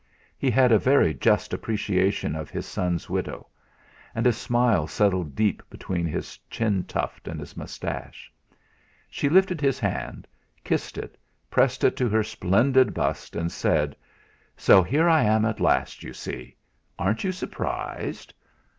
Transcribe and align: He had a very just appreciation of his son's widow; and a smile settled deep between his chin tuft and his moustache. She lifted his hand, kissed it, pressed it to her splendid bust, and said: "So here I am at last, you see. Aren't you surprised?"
He 0.35 0.49
had 0.49 0.71
a 0.71 0.79
very 0.79 1.13
just 1.13 1.53
appreciation 1.53 2.35
of 2.35 2.49
his 2.49 2.65
son's 2.65 3.07
widow; 3.07 3.45
and 4.15 4.25
a 4.25 4.33
smile 4.33 4.87
settled 4.87 5.35
deep 5.35 5.61
between 5.69 6.07
his 6.07 6.39
chin 6.49 6.85
tuft 6.85 7.27
and 7.27 7.39
his 7.39 7.55
moustache. 7.55 8.33
She 9.11 9.29
lifted 9.29 9.61
his 9.61 9.77
hand, 9.79 10.25
kissed 10.63 10.97
it, 10.97 11.19
pressed 11.51 11.83
it 11.83 11.95
to 11.97 12.09
her 12.09 12.23
splendid 12.23 12.95
bust, 12.95 13.35
and 13.35 13.51
said: 13.51 13.95
"So 14.57 14.81
here 14.81 15.07
I 15.07 15.21
am 15.21 15.45
at 15.45 15.59
last, 15.59 16.01
you 16.01 16.13
see. 16.13 16.55
Aren't 16.97 17.23
you 17.23 17.31
surprised?" 17.31 18.33